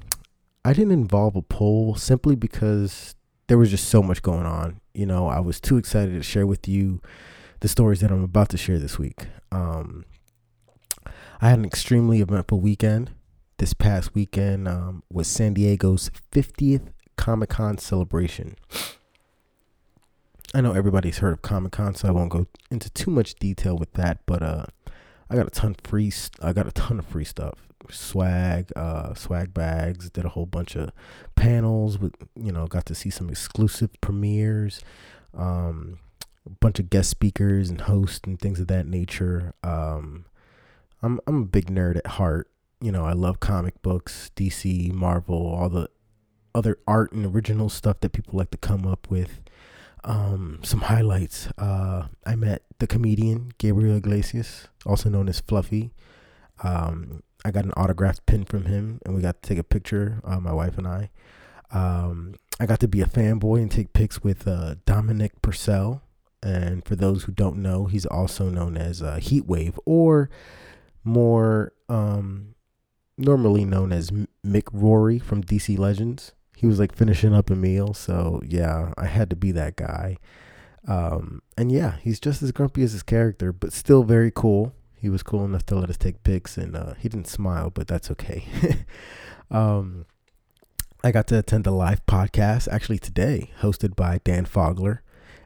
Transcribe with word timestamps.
I 0.65 0.73
didn't 0.73 0.93
involve 0.93 1.37
a 1.37 1.43
poll 1.43 1.95
simply 1.95 2.37
because 2.37 3.15
there 3.49 3.59
was 3.59 3.71
just 3.71 3.89
so 3.89 4.03
much 4.03 4.23
going 4.23 4.47
on. 4.47 4.81
You 4.95 5.07
know, 5.07 5.27
I 5.27 5.41
was 5.41 5.61
too 5.61 5.77
excited 5.77 6.15
to 6.15 6.23
share 6.23 6.47
with 6.47 6.67
you 6.67 7.03
the 7.61 7.69
stories 7.69 8.01
that 8.01 8.11
I'm 8.11 8.23
about 8.23 8.49
to 8.51 8.57
share 8.57 8.79
this 8.79 8.99
week. 8.99 9.27
Um, 9.53 10.05
I 11.41 11.51
had 11.51 11.59
an 11.59 11.65
extremely 11.65 12.21
eventful 12.21 12.61
weekend. 12.61 13.11
This 13.59 13.75
past 13.75 14.15
weekend 14.15 14.67
um, 14.67 15.03
was 15.13 15.29
San 15.29 15.55
Diego's 15.55 16.11
50th 16.33 16.89
Comic 17.17 17.51
Con 17.51 17.79
celebration. 17.79 18.57
I 20.55 20.61
know 20.61 20.73
everybody's 20.73 21.19
heard 21.19 21.33
of 21.33 21.43
Comic 21.43 21.73
Con, 21.73 21.95
so 21.95 22.09
I 22.09 22.13
won't 22.13 22.31
go 22.31 22.47
into 22.71 22.91
too 22.91 23.11
much 23.11 23.35
detail 23.35 23.77
with 23.77 23.93
that. 23.95 24.21
But 24.27 24.43
uh, 24.43 24.67
I 25.29 25.37
got 25.37 25.47
a 25.47 25.51
ton 25.51 25.77
free. 25.85 26.13
I 26.43 26.53
got 26.53 26.67
a 26.67 26.73
ton 26.73 26.99
of 26.99 27.07
free 27.07 27.25
stuff, 27.25 27.69
swag, 27.91 28.71
uh, 28.77 29.15
swag 29.15 29.55
bags. 29.55 30.11
Did 30.11 30.25
a 30.25 30.31
whole 30.31 30.47
bunch 30.47 30.77
of 30.77 30.91
panels 31.37 31.99
with, 31.99 32.15
you 32.37 32.53
know, 32.53 32.67
got 32.67 32.87
to 32.87 32.95
see 32.95 33.11
some 33.11 33.29
exclusive 33.29 33.91
premieres, 34.01 34.81
um, 35.37 35.99
a 36.47 36.51
bunch 36.51 36.79
of 36.79 36.91
guest 36.91 37.11
speakers 37.11 37.71
and 37.71 37.83
hosts 37.83 38.27
and 38.27 38.39
things 38.39 38.61
of 38.61 38.69
that 38.69 38.87
nature. 38.87 39.55
Um, 39.63 40.27
I'm 41.03 41.21
I'm 41.27 41.43
a 41.43 41.47
big 41.47 41.67
nerd 41.67 41.97
at 41.97 42.07
heart. 42.07 42.51
You 42.81 42.93
know, 42.93 43.05
I 43.05 43.13
love 43.13 43.41
comic 43.41 43.81
books, 43.83 44.31
DC, 44.37 44.93
Marvel, 44.93 45.47
all 45.47 45.69
the 45.69 45.89
other 46.55 46.79
art 46.87 47.13
and 47.13 47.27
original 47.27 47.69
stuff 47.69 48.01
that 48.01 48.13
people 48.13 48.39
like 48.39 48.51
to 48.51 48.59
come 48.59 48.87
up 48.87 49.11
with. 49.11 49.41
Um, 50.05 50.61
some 50.63 50.83
highlights. 50.83 51.49
Uh, 51.57 52.09
I 52.27 52.37
met 52.37 52.63
the 52.79 52.87
comedian 52.87 53.53
Gabriel 53.59 53.97
Iglesias, 53.97 54.69
also 54.85 55.09
known 55.09 55.29
as 55.29 55.41
Fluffy. 55.41 55.93
Um, 56.63 57.23
I 57.45 57.51
got 57.51 57.65
an 57.65 57.73
autographed 57.73 58.27
pin 58.27 58.45
from 58.45 58.67
him, 58.67 59.01
and 59.05 59.15
we 59.15 59.23
got 59.23 59.43
to 59.43 59.49
take 59.49 59.59
a 59.59 59.65
picture. 59.65 60.21
Uh, 60.25 60.41
my 60.41 60.53
wife 60.53 60.79
and 60.79 60.87
I. 60.87 61.11
Um, 61.71 62.35
I 62.61 62.67
got 62.67 62.81
to 62.81 62.89
be 62.89 63.01
a 63.01 63.07
fanboy 63.07 63.61
and 63.61 63.71
take 63.71 63.93
pics 63.93 64.23
with 64.23 64.47
uh, 64.47 64.77
Dominic 64.87 65.43
Purcell. 65.43 66.03
And 66.43 66.85
for 66.85 66.95
those 66.95 67.25
who 67.25 67.33
don't 67.33 67.57
know, 67.57 67.87
he's 67.87 68.07
also 68.07 68.49
known 68.49 68.77
as 68.77 69.03
uh, 69.03 69.17
Heatwave, 69.17 69.79
or 69.87 70.31
more 71.03 71.73
um, 71.89 72.55
normally 73.17 73.65
known 73.65 73.93
as 73.93 74.11
Mick 74.45 74.69
Rory 74.73 75.19
from 75.19 75.43
DC 75.43 75.79
Legends 75.79 76.33
he 76.57 76.67
was 76.67 76.79
like 76.79 76.95
finishing 76.95 77.35
up 77.35 77.51
a 77.51 77.55
meal. 77.55 77.93
So 77.95 78.41
yeah, 78.43 78.93
I 78.97 79.07
had 79.07 79.31
to 79.31 79.37
be 79.37 79.53
that 79.53 79.77
guy. 79.77 80.17
Um, 80.87 81.43
and 81.57 81.73
yeah, 81.73 81.97
he's 82.01 82.21
just 82.21 82.43
as 82.43 82.53
grumpy 82.53 82.83
as 82.83 82.93
his 82.93 83.03
character, 83.03 83.53
but 83.53 83.73
still 83.73 84.03
very 84.03 84.31
cool. 84.35 84.75
He 85.05 85.11
was 85.11 85.23
cool 85.23 85.45
enough 85.45 85.67
to 85.67 85.75
let 85.75 85.91
us 85.91 85.99
take 85.99 86.23
pics, 86.23 86.57
and 86.57 86.75
uh, 86.75 86.95
he 86.95 87.11
didn't 87.11 87.27
smile, 87.27 87.69
but 87.69 87.87
that's 87.87 88.11
okay. 88.13 88.47
um, 89.51 90.07
I 91.05 91.13
got 91.13 91.27
to 91.27 91.39
attend 91.39 91.67
a 91.67 91.73
live 91.73 92.07
podcast 92.07 92.69
actually 92.73 93.01
today, 93.01 93.51
hosted 93.61 93.97
by 93.97 94.23
Dan 94.25 94.47
Fogler. 94.47 95.01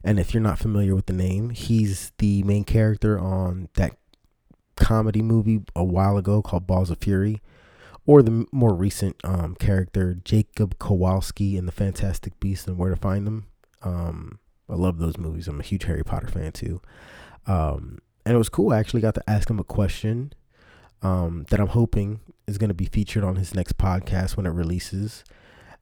And 0.05 0.21
if 0.21 0.33
you're 0.33 0.45
not 0.45 0.61
familiar 0.61 0.95
with 0.95 1.07
the 1.07 1.13
name, 1.13 1.51
he's 1.51 2.13
the 2.19 2.45
main 2.45 2.63
character 2.63 3.19
on 3.19 3.69
that 3.75 3.97
comedy 4.77 5.23
movie 5.23 5.63
a 5.75 5.83
while 5.83 6.17
ago 6.17 6.41
called 6.41 6.69
Balls 6.69 6.89
of 6.89 6.99
Fury 6.99 7.43
or 8.07 8.23
the 8.23 8.47
more 8.53 8.77
recent 8.77 9.17
um, 9.25 9.57
character 9.57 10.21
Jacob 10.25 10.79
Kowalski 10.79 11.57
in 11.57 11.67
the 11.67 11.73
Fantastic 11.73 12.39
Beasts 12.39 12.69
and 12.69 12.79
Where 12.79 12.91
to 12.91 12.97
Find 12.97 13.27
Them. 13.27 13.49
Um, 13.83 14.39
I 14.71 14.77
love 14.77 14.99
those 14.99 15.19
movies. 15.19 15.49
I'm 15.49 15.59
a 15.59 15.65
huge 15.65 15.83
Harry 15.83 16.05
Potter 16.05 16.29
fan 16.29 16.53
too. 16.53 16.81
Um, 17.49 17.99
and 18.29 18.35
it 18.35 18.39
was 18.39 18.51
cool. 18.51 18.75
I 18.75 18.79
actually 18.79 19.01
got 19.01 19.15
to 19.15 19.23
ask 19.27 19.49
him 19.49 19.59
a 19.59 19.65
question 19.65 20.35
um, 21.01 21.47
that 21.49 21.59
I'm 21.59 21.69
hoping 21.69 22.21
is 22.47 22.59
going 22.59 22.69
to 22.69 22.75
be 22.75 22.85
featured 22.85 23.25
on 23.25 23.37
his 23.37 23.55
next 23.55 23.79
podcast 23.79 24.37
when 24.37 24.45
it 24.45 24.51
releases. 24.51 25.25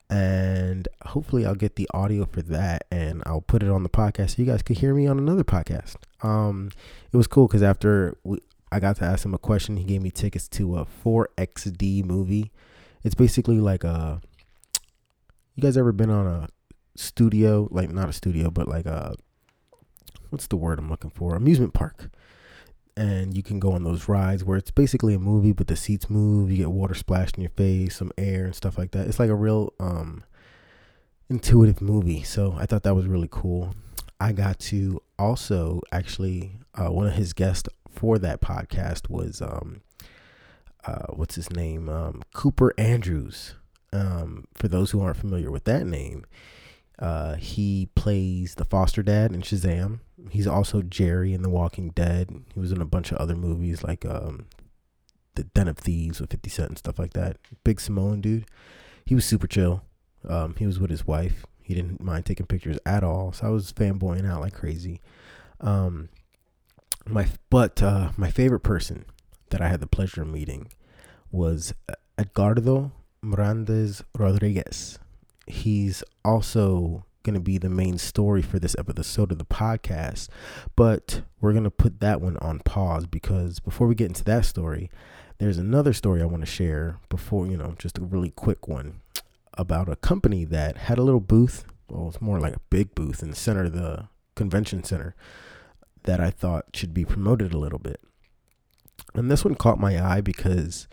And 0.09 0.87
hopefully, 1.07 1.45
I'll 1.45 1.57
get 1.57 1.75
the 1.75 1.91
audio 1.93 2.25
for 2.25 2.43
that 2.43 2.87
and 2.89 3.25
I'll 3.27 3.41
put 3.41 3.65
it 3.65 3.69
on 3.69 3.83
the 3.83 3.89
podcast 3.89 4.37
so 4.37 4.43
you 4.43 4.45
guys 4.45 4.63
could 4.63 4.79
hear 4.79 4.95
me 4.95 5.09
on 5.09 5.19
another 5.19 5.43
podcast. 5.43 5.97
Um, 6.23 6.71
it 7.11 7.17
was 7.17 7.27
cool 7.27 7.49
because 7.49 7.65
after 7.65 8.17
we, 8.23 8.39
I 8.71 8.79
got 8.79 8.95
to 8.99 9.05
ask 9.05 9.25
him 9.25 9.35
a 9.35 9.39
question. 9.39 9.77
He 9.77 9.83
gave 9.83 10.01
me 10.01 10.13
tickets 10.13 10.47
to 10.51 10.79
a 10.79 10.87
4XD 11.05 12.05
movie. 12.05 12.53
It's 13.03 13.17
basically 13.17 13.59
like 13.59 13.83
a. 13.83 14.21
You 15.57 15.65
guys 15.65 15.77
ever 15.77 15.91
been 15.91 16.11
on 16.11 16.29
a 16.29 16.49
studio? 16.95 17.67
Like, 17.73 17.91
not 17.91 18.09
a 18.09 18.13
studio, 18.13 18.53
but 18.53 18.69
like 18.69 18.87
a. 18.87 19.17
What's 20.31 20.47
the 20.47 20.57
word 20.57 20.79
I'm 20.79 20.89
looking 20.89 21.11
for? 21.11 21.35
Amusement 21.35 21.75
park. 21.75 22.09
And 22.97 23.37
you 23.37 23.43
can 23.43 23.61
go 23.61 23.73
on 23.73 23.85
those 23.85 24.09
rides 24.09 24.43
where 24.43 24.57
it's 24.57 24.71
basically 24.71 25.13
a 25.15 25.19
movie, 25.19 25.53
but 25.53 25.67
the 25.67 25.77
seats 25.77 26.09
move. 26.09 26.51
You 26.51 26.57
get 26.57 26.71
water 26.71 26.95
splashed 26.95 27.37
in 27.37 27.43
your 27.43 27.51
face, 27.51 27.97
some 27.97 28.11
air 28.17 28.47
and 28.47 28.55
stuff 28.55 28.79
like 28.79 28.93
that. 28.93 29.07
It's 29.07 29.19
like 29.19 29.29
a 29.29 29.35
real 29.35 29.75
um, 29.79 30.25
intuitive 31.29 31.83
movie. 31.83 32.23
So 32.23 32.55
I 32.59 32.65
thought 32.65 32.85
that 32.85 32.95
was 32.95 33.07
really 33.07 33.29
cool. 33.31 33.75
I 34.19 34.33
got 34.33 34.59
to 34.61 35.03
also 35.19 35.83
actually 35.93 36.53
uh, 36.75 36.91
one 36.91 37.07
of 37.07 37.13
his 37.15 37.33
guests 37.33 37.69
for 37.91 38.19
that 38.19 38.41
podcast 38.41 39.11
was 39.11 39.43
um, 39.43 39.83
uh, 40.87 41.07
what's 41.11 41.35
his 41.35 41.51
name? 41.51 41.89
Um, 41.89 42.23
Cooper 42.33 42.73
Andrews. 42.79 43.55
Um, 43.93 44.47
for 44.55 44.69
those 44.69 44.91
who 44.91 45.01
aren't 45.01 45.17
familiar 45.17 45.51
with 45.51 45.65
that 45.65 45.87
name, 45.87 46.27
uh, 46.99 47.35
he 47.35 47.89
plays 47.95 48.55
the 48.55 48.65
foster 48.65 49.03
dad 49.03 49.33
in 49.33 49.43
Shazam. 49.43 50.01
He's 50.31 50.47
also 50.47 50.83
Jerry 50.83 51.33
in 51.35 51.43
The 51.43 51.51
Walking 51.51 51.91
Dead. 51.91 52.45
He 52.55 52.61
was 52.61 52.73
in 52.73 52.81
a 52.81 52.87
bunch 52.87 53.13
of 53.13 53.19
other 53.19 53.37
movies 53.37 53.85
like 53.85 54.07
um, 54.07 54.47
The 55.35 55.45
Den 55.45 55.69
of 55.69 55.79
Thieves 55.79 56.21
with 56.21 56.31
50 56.31 56.51
Cent 56.51 56.69
and 56.71 56.79
stuff 56.79 56.99
like 56.99 57.13
that. 57.13 57.37
Big 57.65 57.81
Samoan 57.81 58.21
dude. 58.21 58.47
He 59.05 59.15
was 59.15 59.25
super 59.25 59.47
chill. 59.47 59.83
Um, 60.27 60.55
he 60.59 60.67
was 60.67 60.79
with 60.81 60.91
his 60.91 61.07
wife. 61.07 61.45
He 61.63 61.75
didn't 61.75 62.01
mind 62.01 62.25
taking 62.25 62.47
pictures 62.47 62.79
at 62.87 63.05
all. 63.05 63.33
So 63.33 63.47
I 63.47 63.51
was 63.51 63.73
fanboying 63.73 64.29
out 64.29 64.41
like 64.41 64.55
crazy. 64.55 65.01
Um, 65.61 66.09
my 67.07 67.27
but 67.51 67.83
uh, 67.83 68.11
my 68.17 68.31
favorite 68.31 68.61
person 68.61 69.05
that 69.51 69.61
I 69.61 69.69
had 69.69 69.81
the 69.81 69.87
pleasure 69.87 70.23
of 70.23 70.29
meeting 70.29 70.69
was 71.31 71.75
Edgardo 72.19 72.93
Miranda 73.23 73.93
Rodriguez. 74.17 74.99
He's 75.47 76.03
also 76.25 77.05
going 77.23 77.35
to 77.35 77.41
be 77.41 77.59
the 77.59 77.69
main 77.69 77.99
story 77.99 78.41
for 78.41 78.59
this 78.59 78.77
episode 78.79 79.33
of 79.33 79.39
the 79.39 79.45
podcast, 79.45 80.29
but 80.77 81.23
we're 81.41 81.53
going 81.53 81.65
to 81.65 81.71
put 81.71 82.01
that 82.01 82.21
one 82.21 82.37
on 82.39 82.61
pause 82.61 83.07
because 83.07 83.59
before 83.59 83.87
we 83.87 83.95
get 83.95 84.09
into 84.09 84.25
that 84.25 84.45
story, 84.45 84.91
there's 85.39 85.59
another 85.59 85.93
story 85.93 86.23
I 86.23 86.27
want 86.27 86.43
to 86.43 86.51
share 86.51 86.99
before, 87.09 87.47
you 87.47 87.57
know, 87.57 87.75
just 87.79 87.99
a 87.99 88.03
really 88.03 88.31
quick 88.31 88.69
one 88.69 89.01
about 89.55 89.89
a 89.89 89.97
company 89.97 90.45
that 90.45 90.77
had 90.77 90.99
a 90.99 91.03
little 91.03 91.21
booth. 91.21 91.65
Well, 91.89 92.09
it's 92.09 92.21
more 92.21 92.41
like 92.41 92.57
a 92.57 92.61
big 92.71 92.95
booth 92.95 93.23
in 93.23 93.31
the 93.31 93.37
center 93.37 93.65
of 93.65 93.73
the 93.73 94.09
convention 94.35 94.85
center 94.85 95.15
that 96.05 96.21
I 96.21 96.31
thought 96.31 96.67
should 96.75 96.95
be 96.95 97.05
promoted 97.05 97.53
a 97.53 97.59
little 97.59 97.79
bit. 97.79 98.01
And 99.15 99.31
this 99.31 99.45
one 99.45 99.55
caught 99.55 99.81
my 99.81 100.03
eye 100.03 100.21
because 100.21 100.89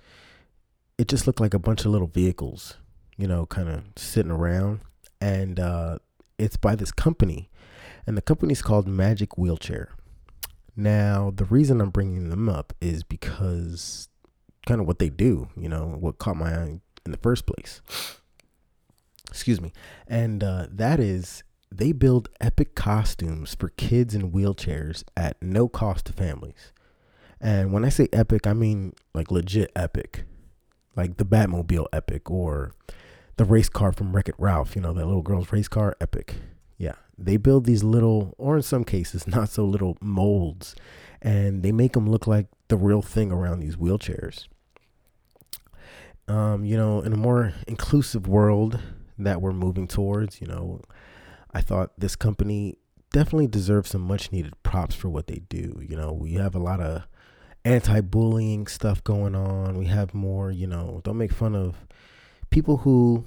it 0.98 1.08
just 1.08 1.28
looked 1.28 1.40
like 1.40 1.54
a 1.54 1.60
bunch 1.60 1.86
of 1.86 1.92
little 1.92 2.08
vehicles, 2.08 2.78
you 3.18 3.28
know, 3.28 3.46
kind 3.46 3.70
of 3.70 3.84
sitting 3.96 4.32
around. 4.32 4.82
And 5.22 5.60
uh, 5.60 6.00
it's 6.38 6.58
by 6.58 6.76
this 6.76 6.92
company, 6.92 7.50
and 8.06 8.18
the 8.18 8.22
company's 8.22 8.62
called 8.62 8.88
Magic 8.88 9.38
Wheelchair. 9.38 9.90
Now, 10.76 11.32
the 11.34 11.46
reason 11.46 11.80
I'm 11.80 11.92
bringing 11.92 12.30
them 12.30 12.50
up 12.50 12.74
is 12.82 13.04
because 13.04 14.10
kind 14.66 14.82
of 14.82 14.88
what 14.88 15.00
they 15.00 15.10
do, 15.10 15.50
you 15.56 15.70
know, 15.70 15.96
what 16.00 16.18
caught 16.18 16.38
my 16.38 16.54
eye 16.54 16.80
in 17.06 17.12
the 17.12 17.18
first 17.18 17.46
place. 17.46 17.82
Excuse 19.30 19.62
me. 19.62 19.72
And 20.08 20.44
uh, 20.44 20.68
that 20.70 21.00
is 21.00 21.44
they 21.72 21.92
build 21.92 22.30
epic 22.40 22.76
costumes 22.76 23.56
for 23.56 23.70
kids 23.70 24.14
in 24.14 24.32
wheelchairs 24.32 25.04
at 25.18 25.42
no 25.42 25.68
cost 25.68 26.06
to 26.06 26.14
families. 26.14 26.72
And 27.42 27.74
when 27.74 27.84
I 27.84 27.90
say 27.90 28.08
epic, 28.14 28.48
I 28.48 28.54
mean 28.54 28.94
like 29.14 29.32
legit 29.32 29.72
epic. 29.76 30.26
Like 30.96 31.18
the 31.18 31.26
Batmobile 31.26 31.88
epic 31.92 32.30
or 32.30 32.74
the 33.38 33.46
race 33.46 33.70
car 33.70 33.92
from 33.92 34.16
Wreck 34.16 34.30
It 34.30 34.36
Ralph, 34.38 34.76
you 34.76 34.82
know, 34.82 34.94
that 34.94 35.06
little 35.06 35.22
girl's 35.22 35.52
race 35.52 35.68
car 35.68 35.96
epic. 36.00 36.36
Yeah. 36.78 36.96
They 37.18 37.38
build 37.38 37.66
these 37.66 37.84
little, 37.84 38.36
or 38.38 38.58
in 38.58 38.64
some 38.64 38.84
cases, 38.84 39.28
not 39.28 39.50
so 39.50 39.66
little 39.66 39.98
molds, 40.02 40.76
and 41.22 41.64
they 41.64 41.72
make 41.72 41.94
them 41.94 42.10
look 42.10 42.28
like 42.28 42.48
the 42.68 42.78
real 42.78 43.02
thing 43.02 43.32
around 43.32 43.60
these 43.60 43.76
wheelchairs. 43.76 44.48
Um, 46.28 46.64
you 46.64 46.78
know, 46.78 47.02
in 47.02 47.12
a 47.12 47.18
more 47.18 47.54
inclusive 47.68 48.28
world 48.28 48.80
that 49.18 49.42
we're 49.42 49.52
moving 49.52 49.88
towards, 49.88 50.40
you 50.40 50.48
know, 50.48 50.82
I 51.54 51.62
thought 51.62 51.92
this 51.98 52.16
company 52.16 52.78
definitely 53.12 53.48
deserves 53.48 53.92
some 53.92 54.02
much 54.02 54.32
needed 54.32 54.54
props 54.64 54.96
for 54.96 55.10
what 55.10 55.28
they 55.28 55.42
do. 55.50 55.82
You 55.88 55.96
know, 55.96 56.14
we 56.14 56.34
have 56.34 56.56
a 56.56 56.60
lot 56.60 56.80
of 56.80 57.04
anti 57.66 58.02
bullying 58.02 58.68
stuff 58.68 59.04
going 59.04 59.36
on. 59.36 59.78
We 59.78 59.86
have 59.86 60.14
more, 60.14 60.52
you 60.52 60.68
know, 60.68 61.02
don't 61.04 61.18
make 61.18 61.32
fun 61.32 61.56
of 61.56 61.76
people 62.50 62.78
who 62.78 63.26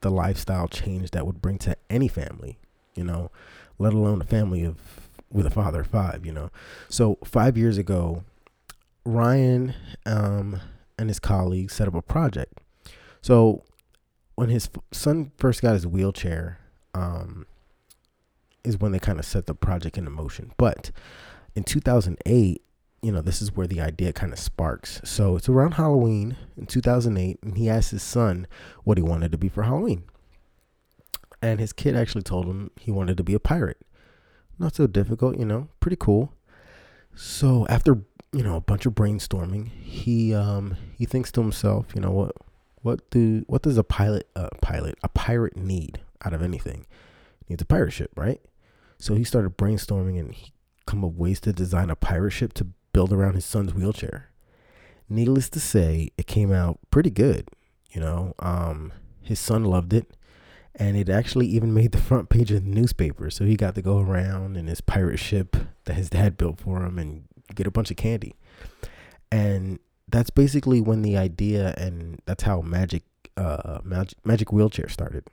the 0.00 0.10
lifestyle 0.10 0.66
change 0.66 1.12
that 1.12 1.24
would 1.24 1.40
bring 1.40 1.56
to 1.56 1.76
any 1.88 2.08
family 2.08 2.58
you 2.96 3.04
know 3.04 3.30
let 3.78 3.92
alone 3.92 4.20
a 4.20 4.24
family 4.24 4.64
of 4.64 5.08
with 5.32 5.46
a 5.46 5.50
father 5.50 5.80
of 5.80 5.86
five, 5.86 6.26
you 6.26 6.32
know. 6.32 6.50
So 6.88 7.18
five 7.24 7.56
years 7.56 7.78
ago, 7.78 8.24
Ryan 9.04 9.74
um, 10.06 10.60
and 10.98 11.08
his 11.08 11.20
colleagues 11.20 11.74
set 11.74 11.88
up 11.88 11.94
a 11.94 12.02
project. 12.02 12.58
So 13.22 13.64
when 14.34 14.48
his 14.48 14.68
son 14.92 15.32
first 15.36 15.62
got 15.62 15.74
his 15.74 15.86
wheelchair, 15.86 16.58
um, 16.94 17.46
is 18.64 18.78
when 18.78 18.92
they 18.92 18.98
kind 18.98 19.18
of 19.18 19.24
set 19.24 19.46
the 19.46 19.54
project 19.54 19.96
into 19.96 20.10
motion. 20.10 20.52
But 20.56 20.90
in 21.54 21.64
2008, 21.64 22.62
you 23.02 23.12
know, 23.12 23.22
this 23.22 23.40
is 23.40 23.56
where 23.56 23.66
the 23.66 23.80
idea 23.80 24.12
kind 24.12 24.32
of 24.32 24.38
sparks. 24.38 25.00
So 25.04 25.36
it's 25.36 25.48
around 25.48 25.72
Halloween 25.72 26.36
in 26.56 26.66
2008, 26.66 27.38
and 27.42 27.56
he 27.56 27.70
asked 27.70 27.90
his 27.90 28.02
son 28.02 28.46
what 28.84 28.98
he 28.98 29.02
wanted 29.02 29.32
to 29.32 29.38
be 29.38 29.48
for 29.48 29.62
Halloween. 29.62 30.04
And 31.40 31.58
his 31.58 31.72
kid 31.72 31.96
actually 31.96 32.22
told 32.22 32.46
him 32.46 32.70
he 32.78 32.90
wanted 32.90 33.16
to 33.16 33.24
be 33.24 33.32
a 33.32 33.40
pirate 33.40 33.78
not 34.60 34.76
so 34.76 34.86
difficult, 34.86 35.38
you 35.38 35.44
know, 35.44 35.68
pretty 35.80 35.96
cool. 35.96 36.34
So 37.14 37.66
after 37.68 38.02
you 38.32 38.44
know 38.44 38.56
a 38.56 38.60
bunch 38.60 38.86
of 38.86 38.94
brainstorming, 38.94 39.70
he 39.82 40.34
um 40.34 40.76
he 40.96 41.06
thinks 41.06 41.32
to 41.32 41.40
himself, 41.40 41.86
you 41.94 42.00
know 42.00 42.12
what 42.12 42.36
what 42.82 43.10
do 43.10 43.44
what 43.48 43.62
does 43.62 43.78
a 43.78 43.84
pilot 43.84 44.28
uh, 44.36 44.50
pilot 44.60 44.96
a 45.02 45.08
pirate 45.08 45.56
need 45.56 46.00
out 46.24 46.34
of 46.34 46.42
anything? 46.42 46.86
He 47.40 47.54
needs 47.54 47.62
a 47.62 47.66
pirate 47.66 47.92
ship, 47.92 48.12
right? 48.16 48.40
So 48.98 49.14
he 49.14 49.24
started 49.24 49.56
brainstorming 49.56 50.20
and 50.20 50.32
he 50.32 50.52
come 50.86 51.04
up 51.04 51.12
ways 51.12 51.40
to 51.40 51.52
design 51.52 51.90
a 51.90 51.96
pirate 51.96 52.32
ship 52.32 52.52
to 52.54 52.66
build 52.92 53.12
around 53.12 53.34
his 53.34 53.46
son's 53.46 53.74
wheelchair. 53.74 54.28
Needless 55.08 55.48
to 55.50 55.60
say, 55.60 56.10
it 56.16 56.26
came 56.26 56.52
out 56.52 56.78
pretty 56.90 57.10
good. 57.10 57.48
You 57.90 58.00
know, 58.00 58.34
um, 58.38 58.92
his 59.22 59.40
son 59.40 59.64
loved 59.64 59.92
it 59.92 60.12
and 60.74 60.96
it 60.96 61.08
actually 61.08 61.46
even 61.46 61.74
made 61.74 61.92
the 61.92 61.98
front 61.98 62.28
page 62.28 62.50
of 62.50 62.64
the 62.64 62.70
newspaper. 62.70 63.30
So 63.30 63.44
he 63.44 63.56
got 63.56 63.74
to 63.74 63.82
go 63.82 63.98
around 63.98 64.56
in 64.56 64.66
his 64.66 64.80
pirate 64.80 65.18
ship 65.18 65.56
that 65.84 65.94
his 65.94 66.10
dad 66.10 66.36
built 66.36 66.60
for 66.60 66.84
him 66.84 66.98
and 66.98 67.24
get 67.54 67.66
a 67.66 67.70
bunch 67.70 67.90
of 67.90 67.96
candy. 67.96 68.34
And 69.32 69.78
that's 70.08 70.30
basically 70.30 70.80
when 70.80 71.02
the 71.02 71.16
idea 71.16 71.74
and 71.76 72.20
that's 72.26 72.42
how 72.42 72.60
magic 72.60 73.04
uh 73.36 73.78
magic, 73.84 74.18
magic 74.24 74.52
wheelchair 74.52 74.88
started. 74.88 75.24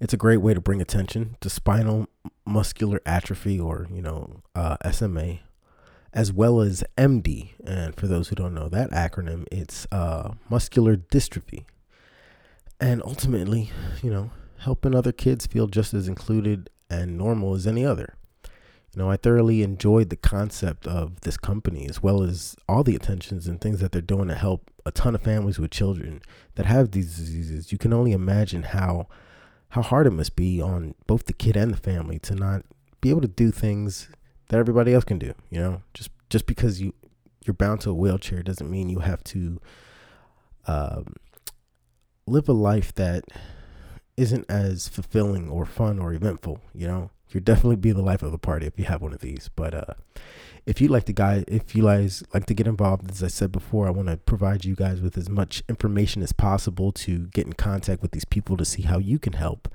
It's 0.00 0.12
a 0.12 0.18
great 0.18 0.38
way 0.38 0.52
to 0.52 0.60
bring 0.60 0.80
attention 0.82 1.36
to 1.40 1.48
spinal 1.48 2.08
muscular 2.44 3.00
atrophy 3.06 3.60
or, 3.60 3.86
you 3.92 4.02
know, 4.02 4.42
uh, 4.54 4.76
SMA 4.90 5.38
as 6.12 6.32
well 6.32 6.60
as 6.60 6.82
MD. 6.98 7.50
And 7.64 7.94
for 7.94 8.08
those 8.08 8.28
who 8.28 8.34
don't 8.34 8.52
know 8.52 8.68
that 8.68 8.90
acronym, 8.90 9.46
it's 9.52 9.86
uh, 9.92 10.32
muscular 10.50 10.96
dystrophy 10.96 11.64
and 12.82 13.00
ultimately, 13.04 13.70
you 14.02 14.10
know, 14.10 14.30
helping 14.58 14.94
other 14.94 15.12
kids 15.12 15.46
feel 15.46 15.68
just 15.68 15.94
as 15.94 16.08
included 16.08 16.68
and 16.90 17.16
normal 17.16 17.54
as 17.54 17.64
any 17.64 17.86
other. 17.86 18.16
You 18.44 19.00
know, 19.00 19.08
I 19.08 19.16
thoroughly 19.16 19.62
enjoyed 19.62 20.10
the 20.10 20.16
concept 20.16 20.88
of 20.88 21.20
this 21.20 21.36
company 21.36 21.86
as 21.88 22.02
well 22.02 22.24
as 22.24 22.56
all 22.68 22.82
the 22.82 22.96
attentions 22.96 23.46
and 23.46 23.60
things 23.60 23.78
that 23.78 23.92
they're 23.92 24.02
doing 24.02 24.28
to 24.28 24.34
help 24.34 24.68
a 24.84 24.90
ton 24.90 25.14
of 25.14 25.22
families 25.22 25.60
with 25.60 25.70
children 25.70 26.22
that 26.56 26.66
have 26.66 26.90
these 26.90 27.16
diseases. 27.16 27.70
You 27.70 27.78
can 27.78 27.92
only 27.92 28.12
imagine 28.12 28.64
how 28.64 29.06
how 29.70 29.80
hard 29.80 30.06
it 30.06 30.10
must 30.10 30.36
be 30.36 30.60
on 30.60 30.94
both 31.06 31.24
the 31.24 31.32
kid 31.32 31.56
and 31.56 31.72
the 31.72 31.78
family 31.78 32.18
to 32.18 32.34
not 32.34 32.64
be 33.00 33.08
able 33.08 33.22
to 33.22 33.28
do 33.28 33.50
things 33.50 34.08
that 34.48 34.58
everybody 34.58 34.92
else 34.92 35.04
can 35.04 35.18
do, 35.18 35.32
you 35.50 35.60
know? 35.60 35.82
Just 35.94 36.10
just 36.28 36.46
because 36.46 36.80
you 36.80 36.92
you're 37.46 37.54
bound 37.54 37.80
to 37.82 37.90
a 37.90 37.94
wheelchair 37.94 38.42
doesn't 38.42 38.70
mean 38.70 38.88
you 38.88 38.98
have 38.98 39.22
to 39.24 39.60
um, 40.66 41.14
live 42.26 42.48
a 42.48 42.52
life 42.52 42.94
that 42.94 43.24
isn't 44.16 44.44
as 44.48 44.88
fulfilling 44.88 45.48
or 45.48 45.64
fun 45.64 45.98
or 45.98 46.12
eventful, 46.12 46.60
you 46.74 46.86
know, 46.86 47.10
you'll 47.30 47.42
definitely 47.42 47.76
be 47.76 47.92
the 47.92 48.02
life 48.02 48.22
of 48.22 48.32
the 48.32 48.38
party 48.38 48.66
if 48.66 48.78
you 48.78 48.84
have 48.84 49.02
one 49.02 49.12
of 49.12 49.20
these. 49.20 49.50
But 49.54 49.74
uh, 49.74 49.94
if 50.66 50.80
you 50.80 50.88
like 50.88 51.04
to 51.04 51.12
guys, 51.12 51.44
if 51.48 51.74
you 51.74 51.84
guys 51.84 52.22
like 52.32 52.46
to 52.46 52.54
get 52.54 52.66
involved, 52.66 53.10
as 53.10 53.22
I 53.22 53.28
said 53.28 53.52
before, 53.52 53.86
I 53.86 53.90
want 53.90 54.08
to 54.08 54.16
provide 54.16 54.64
you 54.64 54.74
guys 54.74 55.00
with 55.00 55.18
as 55.18 55.28
much 55.28 55.62
information 55.68 56.22
as 56.22 56.32
possible 56.32 56.92
to 56.92 57.26
get 57.28 57.46
in 57.46 57.52
contact 57.54 58.02
with 58.02 58.12
these 58.12 58.24
people 58.24 58.56
to 58.56 58.64
see 58.64 58.82
how 58.82 58.98
you 58.98 59.18
can 59.18 59.32
help. 59.34 59.68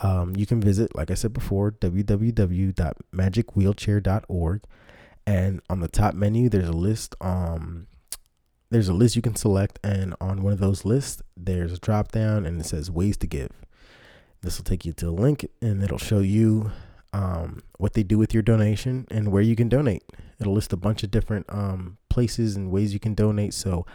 Um, 0.00 0.36
you 0.36 0.44
can 0.44 0.60
visit, 0.60 0.94
like 0.94 1.10
I 1.10 1.14
said 1.14 1.32
before, 1.32 1.72
www.magicwheelchair.org, 1.72 4.60
and 5.26 5.62
on 5.70 5.80
the 5.80 5.88
top 5.88 6.12
menu, 6.14 6.50
there's 6.50 6.68
a 6.68 6.72
list 6.72 7.14
um, 7.20 7.86
there's 8.70 8.88
a 8.88 8.94
list 8.94 9.16
you 9.16 9.22
can 9.22 9.36
select, 9.36 9.78
and 9.84 10.14
on 10.20 10.42
one 10.42 10.52
of 10.52 10.58
those 10.58 10.84
lists, 10.84 11.22
there's 11.36 11.72
a 11.72 11.78
drop 11.78 12.12
down 12.12 12.44
and 12.46 12.60
it 12.60 12.64
says 12.64 12.90
ways 12.90 13.16
to 13.18 13.26
give. 13.26 13.50
This 14.42 14.58
will 14.58 14.64
take 14.64 14.84
you 14.84 14.92
to 14.94 15.08
a 15.08 15.10
link 15.10 15.48
and 15.60 15.82
it'll 15.82 15.98
show 15.98 16.18
you 16.18 16.72
um, 17.12 17.62
what 17.78 17.94
they 17.94 18.02
do 18.02 18.18
with 18.18 18.34
your 18.34 18.42
donation, 18.42 19.06
and 19.10 19.32
where 19.32 19.42
you 19.42 19.56
can 19.56 19.68
donate. 19.68 20.04
It'll 20.38 20.52
list 20.52 20.72
a 20.74 20.76
bunch 20.76 21.02
of 21.02 21.10
different 21.10 21.46
um, 21.48 21.96
places 22.10 22.56
and 22.56 22.70
ways 22.70 22.92
you 22.92 23.00
can 23.00 23.14
donate. 23.14 23.54
So 23.54 23.86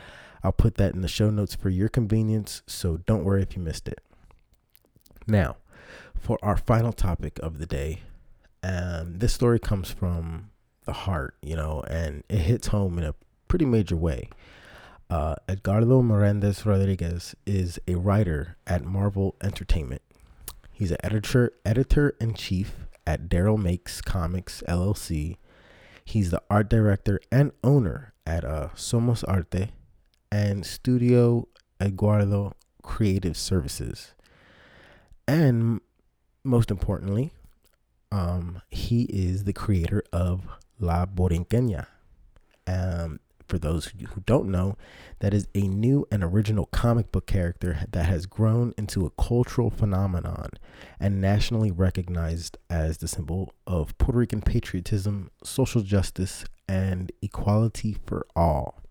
I'll 0.44 0.52
put 0.52 0.76
that 0.76 0.96
in 0.96 1.02
the 1.02 1.08
show 1.08 1.30
notes 1.30 1.54
for 1.54 1.70
your 1.70 1.88
convenience. 1.88 2.64
So 2.66 2.98
don't 2.98 3.24
worry 3.24 3.44
if 3.44 3.56
you 3.56 3.62
missed 3.62 3.88
it. 3.88 4.02
Now, 5.28 5.58
for 6.20 6.40
our 6.42 6.58
final 6.58 6.92
topic 6.92 7.40
of 7.44 7.60
the 7.60 7.68
day, 7.68 8.02
um, 8.64 9.20
this 9.20 9.34
story 9.34 9.60
comes 9.60 9.92
from 9.92 10.50
the 10.86 10.94
heart, 10.94 11.36
you 11.44 11.56
know, 11.56 11.84
and 11.88 12.24
it 12.28 12.40
hits 12.40 12.68
home 12.68 12.98
in 12.98 13.04
a 13.04 13.14
pretty 13.48 13.66
major 13.66 13.96
way. 13.96 14.30
Uh, 15.12 15.36
Edgardo 15.46 16.02
Melendez 16.02 16.66
Rodriguez 16.66 17.36
is 17.46 17.78
a 17.86 17.96
writer 17.96 18.56
at 18.66 18.86
Marvel 18.86 19.36
Entertainment. 19.44 20.02
He's 20.72 20.92
an 20.92 21.00
editor 21.04 21.52
editor 21.66 22.16
in 22.22 22.34
chief 22.34 22.88
at 23.06 23.28
Darryl 23.28 23.62
Makes 23.62 24.00
Comics 24.00 24.64
LLC. 24.70 25.36
He's 26.06 26.32
the 26.32 26.42
art 26.50 26.70
director 26.70 27.20
and 27.30 27.52
owner 27.62 28.14
at 28.26 28.46
uh, 28.46 28.70
Somos 28.74 29.26
Arte 29.28 29.74
and 30.32 30.66
Studio 30.66 31.50
Eduardo 31.82 32.54
Creative 32.82 33.36
Services. 33.36 34.14
And 35.28 35.82
most 36.46 36.72
importantly, 36.72 37.34
um, 38.14 38.62
he 38.70 39.04
is 39.10 39.44
the 39.44 39.52
creator 39.52 40.04
of 40.14 40.48
La 40.80 41.06
Borinqueña. 41.06 41.88
Um, 42.66 43.20
for 43.52 43.60
those 43.60 43.88
who 43.88 44.22
don't 44.26 44.50
know, 44.50 44.78
that 45.20 45.34
is 45.34 45.50
a 45.54 45.68
new 45.68 46.08
and 46.10 46.24
original 46.24 46.68
comic 46.68 47.12
book 47.12 47.28
character 47.28 47.86
that 47.92 48.06
has 48.06 48.26
grown 48.26 48.74
into 48.78 49.06
a 49.06 49.10
cultural 49.22 49.70
phenomenon 49.70 50.52
and 51.02 51.20
nationally 51.20 51.70
recognized 51.70 52.58
as 52.70 53.00
the 53.00 53.10
symbol 53.10 53.54
of 53.68 53.98
Puerto 53.98 54.20
Rican 54.20 54.42
patriotism, 54.42 55.30
social 55.44 55.82
justice, 55.82 56.46
and 56.70 57.12
equality 57.22 57.98
for 58.08 58.26
all. 58.38 58.82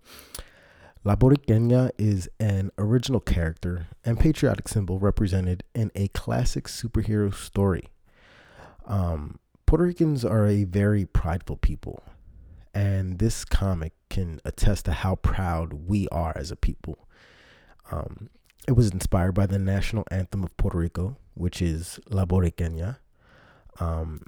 La 1.04 1.16
Borinqueña 1.16 1.90
is 1.96 2.28
an 2.38 2.70
original 2.76 3.20
character 3.20 3.86
and 4.04 4.20
patriotic 4.20 4.68
symbol 4.68 4.98
represented 4.98 5.64
in 5.74 5.90
a 5.94 6.08
classic 6.08 6.64
superhero 6.64 7.32
story. 7.32 7.88
Um, 8.84 9.38
Puerto 9.64 9.84
Ricans 9.84 10.22
are 10.22 10.46
a 10.46 10.64
very 10.64 11.06
prideful 11.06 11.56
people, 11.56 12.02
and 12.74 13.18
this 13.18 13.44
comic 13.44 13.92
can 14.08 14.40
attest 14.44 14.84
to 14.86 14.92
how 14.92 15.16
proud 15.16 15.72
we 15.72 16.08
are 16.08 16.32
as 16.36 16.50
a 16.50 16.56
people. 16.56 17.08
Um, 17.90 18.30
it 18.68 18.72
was 18.72 18.90
inspired 18.90 19.32
by 19.32 19.46
the 19.46 19.58
national 19.58 20.04
anthem 20.10 20.44
of 20.44 20.56
Puerto 20.56 20.78
Rico, 20.78 21.16
which 21.34 21.60
is 21.60 21.98
La 22.08 22.24
Borinqueña. 22.24 22.98
Um, 23.80 24.22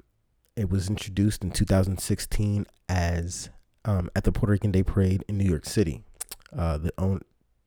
it 0.55 0.69
was 0.69 0.89
introduced 0.89 1.43
in 1.43 1.51
2016 1.51 2.65
as 2.89 3.49
um, 3.85 4.09
at 4.15 4.23
the 4.23 4.31
Puerto 4.31 4.51
Rican 4.51 4.71
Day 4.71 4.83
Parade 4.83 5.23
in 5.27 5.37
New 5.37 5.49
York 5.49 5.65
City. 5.65 6.01
Uh, 6.55 6.77
the 6.77 6.93
own, 6.97 7.21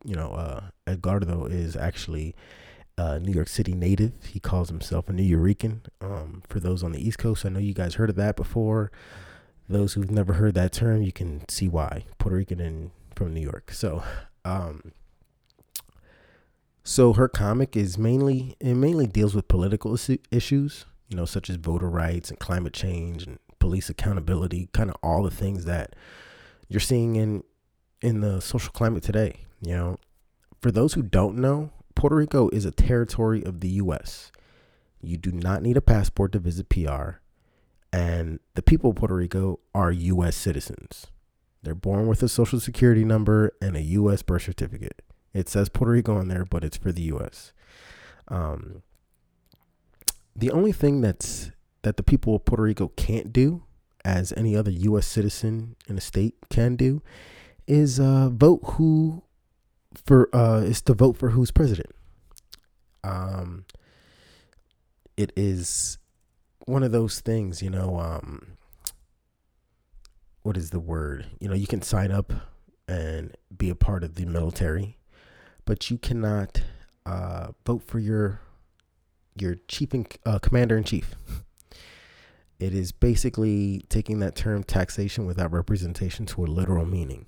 you 0.04 0.14
know, 0.14 0.32
uh, 0.32 0.64
Edgardo 0.86 1.46
is 1.46 1.76
actually 1.76 2.34
a 2.98 3.18
New 3.18 3.32
York 3.32 3.48
City 3.48 3.74
native. 3.74 4.12
He 4.26 4.40
calls 4.40 4.68
himself 4.68 5.08
a 5.08 5.12
Nuyorican. 5.12 5.80
Um, 6.00 6.42
for 6.48 6.60
those 6.60 6.82
on 6.82 6.92
the 6.92 7.06
East 7.06 7.18
Coast, 7.18 7.44
I 7.44 7.48
know 7.48 7.58
you 7.58 7.74
guys 7.74 7.94
heard 7.94 8.10
of 8.10 8.16
that 8.16 8.36
before. 8.36 8.90
Those 9.68 9.94
who've 9.94 10.10
never 10.10 10.34
heard 10.34 10.54
that 10.54 10.72
term, 10.72 11.02
you 11.02 11.12
can 11.12 11.48
see 11.48 11.68
why 11.68 12.04
Puerto 12.18 12.36
Rican 12.36 12.60
and 12.60 12.90
from 13.14 13.34
New 13.34 13.40
York. 13.40 13.72
So, 13.72 14.02
um, 14.44 14.92
so 16.84 17.14
her 17.14 17.28
comic 17.28 17.76
is 17.76 17.98
mainly 17.98 18.56
it 18.60 18.74
mainly 18.74 19.06
deals 19.06 19.34
with 19.34 19.48
political 19.48 19.98
issues, 20.30 20.86
you 21.08 21.16
know, 21.16 21.24
such 21.24 21.50
as 21.50 21.56
voter 21.56 21.90
rights 21.90 22.30
and 22.30 22.38
climate 22.38 22.72
change 22.72 23.26
and 23.26 23.40
police 23.58 23.90
accountability, 23.90 24.68
kind 24.72 24.90
of 24.90 24.96
all 25.02 25.24
the 25.24 25.30
things 25.30 25.64
that 25.64 25.96
you're 26.68 26.78
seeing 26.78 27.16
in 27.16 27.42
in 28.00 28.20
the 28.20 28.40
social 28.40 28.72
climate 28.72 29.02
today. 29.02 29.40
You 29.60 29.74
know, 29.74 29.96
for 30.60 30.70
those 30.70 30.94
who 30.94 31.02
don't 31.02 31.36
know, 31.38 31.70
Puerto 31.96 32.14
Rico 32.14 32.48
is 32.50 32.64
a 32.64 32.70
territory 32.70 33.42
of 33.42 33.60
the 33.60 33.68
U.S. 33.70 34.30
You 35.00 35.16
do 35.16 35.32
not 35.32 35.62
need 35.62 35.76
a 35.76 35.80
passport 35.80 36.32
to 36.32 36.38
visit 36.38 36.68
PR, 36.68 37.18
and 37.96 38.40
the 38.54 38.62
people 38.62 38.90
of 38.90 38.96
Puerto 38.96 39.14
Rico 39.14 39.58
are 39.74 39.90
U.S. 39.90 40.36
citizens. 40.36 41.06
They're 41.62 41.74
born 41.74 42.06
with 42.06 42.22
a 42.22 42.28
social 42.28 42.60
security 42.60 43.06
number 43.06 43.54
and 43.62 43.74
a 43.74 43.80
U.S. 43.80 44.20
birth 44.20 44.42
certificate. 44.42 45.00
It 45.32 45.48
says 45.48 45.70
Puerto 45.70 45.92
Rico 45.92 46.14
on 46.14 46.28
there, 46.28 46.44
but 46.44 46.62
it's 46.62 46.76
for 46.76 46.92
the 46.92 47.00
U.S. 47.02 47.54
Um, 48.28 48.82
the 50.34 50.50
only 50.50 50.72
thing 50.72 51.00
that's 51.00 51.50
that 51.82 51.96
the 51.96 52.02
people 52.02 52.36
of 52.36 52.44
Puerto 52.44 52.64
Rico 52.64 52.88
can't 52.96 53.32
do, 53.32 53.62
as 54.04 54.30
any 54.36 54.54
other 54.54 54.70
U.S. 54.70 55.06
citizen 55.06 55.74
in 55.88 55.96
a 55.96 56.02
state 56.02 56.34
can 56.50 56.76
do, 56.76 57.00
is 57.66 57.98
uh, 57.98 58.28
vote 58.28 58.60
who 58.74 59.22
for 59.94 60.28
uh, 60.36 60.60
is 60.60 60.82
to 60.82 60.92
vote 60.92 61.16
for 61.16 61.30
who's 61.30 61.50
president. 61.50 61.94
Um, 63.02 63.64
it 65.16 65.32
is 65.34 65.96
one 66.66 66.82
of 66.82 66.92
those 66.92 67.20
things, 67.20 67.62
you 67.62 67.70
know. 67.70 67.98
Um, 67.98 68.58
what 70.42 70.56
is 70.56 70.70
the 70.70 70.80
word? 70.80 71.26
You 71.40 71.48
know, 71.48 71.54
you 71.54 71.66
can 71.66 71.82
sign 71.82 72.12
up 72.12 72.32
and 72.86 73.36
be 73.56 73.68
a 73.68 73.74
part 73.74 74.04
of 74.04 74.14
the 74.14 74.26
military, 74.26 74.96
but 75.64 75.90
you 75.90 75.98
cannot 75.98 76.62
uh, 77.04 77.48
vote 77.64 77.82
for 77.82 77.98
your 77.98 78.40
your 79.34 79.56
chief 79.68 79.92
and 79.92 80.06
uh, 80.24 80.38
commander 80.38 80.76
in 80.76 80.84
chief. 80.84 81.14
It 82.58 82.72
is 82.74 82.90
basically 82.90 83.84
taking 83.90 84.20
that 84.20 84.34
term 84.34 84.64
taxation 84.64 85.26
without 85.26 85.52
representation 85.52 86.24
to 86.26 86.44
a 86.44 86.46
literal 86.46 86.86
meaning. 86.86 87.26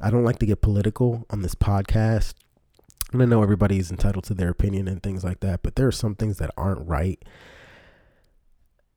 I 0.00 0.10
don't 0.10 0.24
like 0.24 0.38
to 0.38 0.46
get 0.46 0.62
political 0.62 1.26
on 1.30 1.42
this 1.42 1.54
podcast. 1.54 2.34
And 3.12 3.22
I 3.22 3.26
know 3.26 3.42
everybody's 3.42 3.90
entitled 3.90 4.24
to 4.24 4.34
their 4.34 4.48
opinion 4.48 4.88
and 4.88 5.02
things 5.02 5.22
like 5.22 5.40
that, 5.40 5.62
but 5.62 5.76
there 5.76 5.86
are 5.86 5.92
some 5.92 6.14
things 6.14 6.38
that 6.38 6.50
aren't 6.56 6.86
right. 6.88 7.22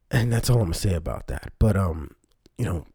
And 0.09 0.31
that's 0.31 0.49
all 0.49 0.57
I'm 0.57 0.65
gonna 0.65 0.75
say 0.75 0.93
about 0.93 1.27
that. 1.27 1.51
But 1.59 1.75
um, 1.75 2.11
you 2.57 2.63
know, 2.63 2.85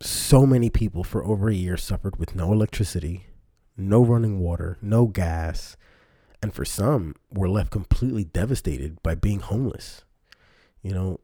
so 0.00 0.46
many 0.46 0.70
people 0.70 1.02
for 1.02 1.24
over 1.24 1.48
a 1.48 1.54
year 1.54 1.76
suffered 1.76 2.16
with 2.16 2.36
no 2.36 2.52
electricity, 2.52 3.26
no 3.76 4.04
running 4.04 4.38
water, 4.38 4.78
no 4.80 5.06
gas, 5.06 5.76
and 6.40 6.54
for 6.54 6.64
some 6.64 7.16
were 7.30 7.48
left 7.48 7.70
completely 7.70 8.24
devastated 8.24 9.02
by 9.02 9.14
being 9.14 9.40
homeless. 9.40 10.04
You 10.82 10.92
know, 10.92 11.20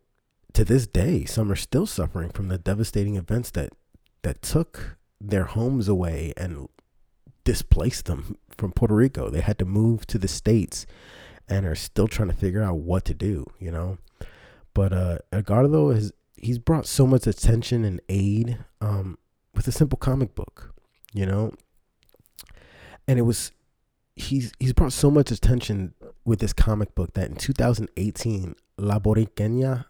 to 0.55 0.64
this 0.64 0.87
day, 0.87 1.25
some 1.25 1.50
are 1.52 1.57
still 1.57 1.87
suffering 1.87 2.31
from 2.31 2.49
the 2.49 2.59
devastating 2.59 3.17
events 3.17 3.50
that 3.52 3.73
that 4.23 4.43
took 4.43 4.97
their 5.21 5.45
homes 5.45 5.88
away 5.88 6.33
and 6.37 6.69
displaced 7.45 8.07
them 8.07 8.37
from 8.57 8.73
Puerto 8.73 8.95
Rico. 8.95 9.31
They 9.31 9.40
had 9.40 9.59
to 9.59 9.64
move 9.64 10.07
to 10.09 10.19
the 10.19 10.28
states 10.28 10.87
and 11.49 11.64
are 11.64 11.75
still 11.75 12.09
trying 12.09 12.28
to 12.28 12.37
figure 12.37 12.62
out 12.62 12.78
what 12.78 13.05
to 13.07 13.14
do, 13.14 13.47
you 13.59 13.71
know. 13.71 13.99
But 14.75 14.93
uh 14.93 15.19
Edgardo 15.33 15.90
has 15.90 16.12
he's 16.37 16.59
brought 16.59 16.87
so 16.87 17.07
much 17.07 17.26
attention 17.26 17.85
and 17.85 18.00
aid 18.09 18.59
um 18.81 19.19
with 19.55 19.67
a 19.67 19.73
simple 19.73 19.99
comic 19.99 20.35
book, 20.35 20.75
you 21.12 21.26
know. 21.26 21.52
And 23.07 23.19
it 23.19 23.23
was 23.23 23.52
he's 24.17 24.52
he's 24.59 24.73
brought 24.73 24.93
so 24.93 25.11
much 25.11 25.31
attention 25.31 25.95
with 26.25 26.40
this 26.40 26.52
comic 26.52 26.95
book 26.95 27.14
that 27.14 27.31
in 27.31 27.37
2018 27.37 28.55
La 28.76 28.99
Boriqueña 28.99 29.87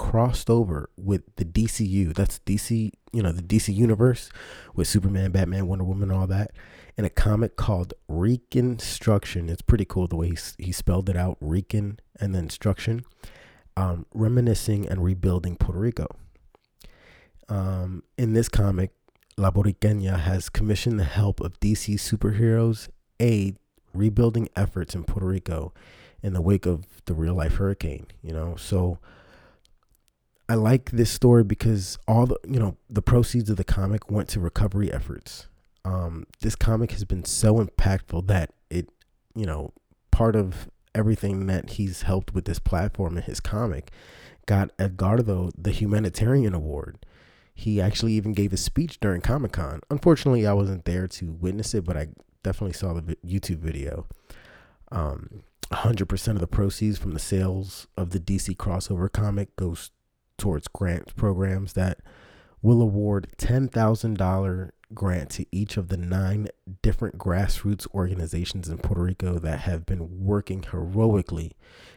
crossed 0.00 0.48
over 0.48 0.88
with 0.96 1.22
the 1.36 1.44
DCU. 1.44 2.14
That's 2.14 2.38
DC, 2.46 2.90
you 3.12 3.22
know, 3.22 3.32
the 3.32 3.42
DC 3.42 3.72
universe 3.72 4.30
with 4.74 4.88
Superman, 4.88 5.30
Batman, 5.30 5.66
Wonder 5.66 5.84
Woman, 5.84 6.10
all 6.10 6.26
that, 6.26 6.52
in 6.96 7.04
a 7.04 7.10
comic 7.10 7.54
called 7.54 7.92
Ricanstruction. 8.10 9.50
It's 9.50 9.60
pretty 9.60 9.84
cool 9.84 10.08
the 10.08 10.16
way 10.16 10.30
he, 10.30 10.38
he 10.64 10.72
spelled 10.72 11.10
it 11.10 11.18
out, 11.18 11.36
Recon 11.42 12.00
and 12.18 12.34
then 12.34 12.44
Instruction, 12.44 13.04
um, 13.76 14.06
reminiscing 14.14 14.88
and 14.88 15.04
rebuilding 15.04 15.56
Puerto 15.56 15.78
Rico. 15.78 16.06
Um, 17.50 18.02
in 18.16 18.32
this 18.32 18.48
comic, 18.48 18.92
La 19.36 19.50
Boriqueña 19.50 20.18
has 20.20 20.48
commissioned 20.48 20.98
the 20.98 21.04
help 21.04 21.40
of 21.40 21.60
DC 21.60 21.96
superheroes 21.96 22.88
aid 23.20 23.58
rebuilding 23.92 24.48
efforts 24.56 24.94
in 24.94 25.04
Puerto 25.04 25.26
Rico 25.26 25.74
in 26.22 26.32
the 26.32 26.40
wake 26.40 26.64
of 26.64 26.86
the 27.04 27.12
real 27.12 27.34
life 27.34 27.56
hurricane, 27.56 28.06
you 28.22 28.32
know. 28.32 28.56
So 28.56 28.98
I 30.50 30.54
like 30.54 30.90
this 30.90 31.12
story 31.12 31.44
because 31.44 31.96
all 32.08 32.26
the 32.26 32.36
you 32.44 32.58
know 32.58 32.76
the 32.88 33.02
proceeds 33.02 33.50
of 33.50 33.56
the 33.56 33.62
comic 33.62 34.10
went 34.10 34.28
to 34.30 34.40
recovery 34.40 34.92
efforts. 34.92 35.46
Um, 35.84 36.26
this 36.40 36.56
comic 36.56 36.90
has 36.90 37.04
been 37.04 37.24
so 37.24 37.64
impactful 37.64 38.26
that 38.26 38.50
it 38.68 38.88
you 39.36 39.46
know 39.46 39.72
part 40.10 40.34
of 40.34 40.68
everything 40.92 41.46
that 41.46 41.70
he's 41.70 42.02
helped 42.02 42.34
with 42.34 42.46
this 42.46 42.58
platform 42.58 43.16
and 43.16 43.26
his 43.26 43.38
comic 43.38 43.92
got 44.46 44.72
Edgardo 44.76 45.50
the 45.56 45.70
humanitarian 45.70 46.52
award. 46.52 47.06
He 47.54 47.80
actually 47.80 48.14
even 48.14 48.32
gave 48.32 48.52
a 48.52 48.56
speech 48.56 48.98
during 48.98 49.20
Comic 49.20 49.52
Con. 49.52 49.82
Unfortunately, 49.88 50.48
I 50.48 50.52
wasn't 50.52 50.84
there 50.84 51.06
to 51.06 51.30
witness 51.30 51.74
it, 51.74 51.84
but 51.84 51.96
I 51.96 52.08
definitely 52.42 52.72
saw 52.72 52.94
the 52.94 53.16
YouTube 53.24 53.58
video. 53.58 54.08
Um, 54.90 55.44
100% 55.70 56.28
of 56.28 56.40
the 56.40 56.48
proceeds 56.48 56.98
from 56.98 57.12
the 57.12 57.20
sales 57.20 57.86
of 57.96 58.10
the 58.10 58.18
DC 58.18 58.56
crossover 58.56 59.12
comic 59.12 59.54
goes 59.54 59.92
towards 60.40 60.66
grant 60.68 61.14
programs 61.14 61.74
that 61.74 62.00
will 62.62 62.80
award 62.82 63.28
$10,000 63.36 64.70
grant 64.92 65.30
to 65.30 65.46
each 65.52 65.76
of 65.76 65.86
the 65.88 65.96
nine 65.96 66.48
different 66.82 67.16
grassroots 67.16 67.86
organizations 67.94 68.68
in 68.68 68.78
Puerto 68.78 69.02
Rico 69.02 69.38
that 69.38 69.60
have 69.60 69.86
been 69.86 70.24
working 70.24 70.64
heroically 70.64 71.52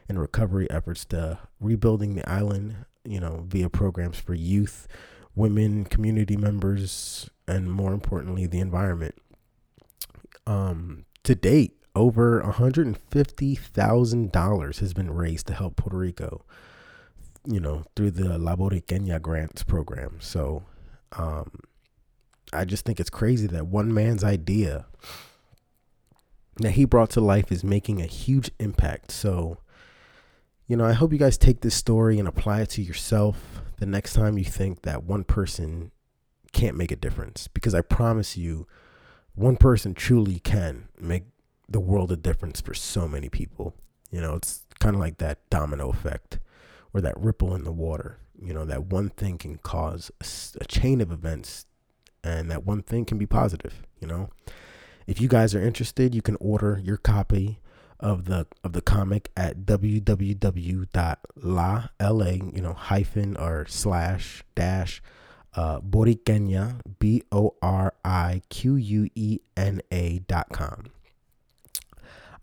in 0.08 0.20
recovery 0.20 0.70
efforts 0.70 1.06
to 1.06 1.40
rebuilding 1.60 2.14
the 2.16 2.30
island, 2.30 2.86
you 3.04 3.20
know, 3.20 3.46
via 3.48 3.68
programs 3.70 4.20
for 4.20 4.36
youth, 4.36 4.88
women, 5.36 5.86
community 5.86 6.38
members, 6.38 7.32
and 7.48 7.72
more 7.72 7.94
importantly, 7.94 8.46
the 8.46 8.60
environment. 8.60 9.16
Um, 10.46 11.06
to 11.24 11.34
date, 11.34 11.82
over 11.96 12.42
$150,000 12.42 14.80
has 14.80 14.94
been 14.94 15.12
raised 15.12 15.48
to 15.48 15.54
help 15.54 15.78
Puerto 15.78 15.98
Rico 15.98 16.46
you 17.46 17.60
know, 17.60 17.84
through 17.96 18.12
the 18.12 18.38
La 18.38 18.56
Boriqueña 18.56 19.22
grants 19.22 19.64
program. 19.64 20.18
So 20.20 20.64
um, 21.14 21.52
I 22.52 22.66
just 22.66 22.86
think 22.86 23.00
it's 23.00 23.10
crazy 23.10 23.48
that 23.48 23.68
one 23.68 23.94
man's 23.94 24.24
idea 24.24 24.86
that 26.58 26.72
he 26.72 26.86
brought 26.86 27.10
to 27.12 27.22
life 27.22 27.52
is 27.52 27.64
making 27.64 28.02
a 28.02 28.06
huge 28.06 28.52
impact. 28.60 29.12
So, 29.12 29.58
you 30.68 30.78
know, 30.78 30.86
I 30.86 30.94
hope 30.94 31.12
you 31.12 31.18
guys 31.18 31.38
take 31.38 31.62
this 31.62 31.76
story 31.76 32.20
and 32.20 32.28
apply 32.28 32.62
it 32.62 32.70
to 32.72 32.82
yourself 32.82 33.62
the 33.78 33.86
next 33.86 34.14
time 34.14 34.38
you 34.38 34.46
think 34.46 34.84
that 34.84 35.04
one 35.04 35.24
person 35.24 35.92
can't 36.52 36.78
make 36.78 36.92
a 36.92 36.96
difference. 36.96 37.48
Because 37.48 37.74
I 37.74 37.82
promise 37.82 38.38
you, 38.38 38.68
one 39.36 39.58
person 39.58 39.94
truly 39.94 40.40
can 40.40 40.90
make 41.00 41.24
the 41.68 41.80
world 41.80 42.12
a 42.12 42.16
difference 42.16 42.62
for 42.62 42.74
so 42.74 43.08
many 43.08 43.30
people. 43.30 43.74
You 44.12 44.22
know, 44.22 44.36
it's 44.36 44.64
kind 44.80 44.96
of 44.96 45.00
like 45.00 45.18
that 45.18 45.50
domino 45.50 45.90
effect 45.90 46.38
or 46.94 47.02
that 47.02 47.20
ripple 47.20 47.56
in 47.56 47.64
the 47.64 47.72
water. 47.72 48.20
You 48.42 48.54
know, 48.54 48.66
that 48.66 48.86
one 48.86 49.10
thing 49.10 49.38
can 49.38 49.58
cause 49.58 50.12
a, 50.22 50.26
a 50.62 50.66
chain 50.66 51.02
of 51.02 51.12
events, 51.12 51.66
and 52.24 52.50
that 52.52 52.66
one 52.66 52.82
thing 52.82 53.06
can 53.06 53.18
be 53.18 53.26
positive. 53.26 53.84
You 54.00 54.08
know, 54.08 54.30
if 55.08 55.22
you 55.22 55.28
guys 55.28 55.56
are 55.56 55.62
interested, 55.62 56.14
you 56.14 56.22
can 56.22 56.36
order 56.40 56.80
your 56.84 56.98
copy 56.98 57.60
of 58.00 58.26
the 58.26 58.46
of 58.64 58.74
the 58.74 58.82
comic 58.82 59.32
at 59.38 59.60
www.la 59.60 61.16
la 62.02 62.26
you 62.26 62.62
know 62.62 62.74
hyphen 62.74 63.38
or 63.38 63.66
slash 63.68 64.44
dash 64.56 65.02
uh, 65.56 65.80
B 65.80 67.24
O 67.32 67.56
R 67.62 67.94
I 68.04 68.42
Q 68.50 68.76
U 68.76 69.10
E 69.16 69.40
N 69.56 69.82
A 69.92 70.20
dot 70.20 70.50
com. 70.52 70.86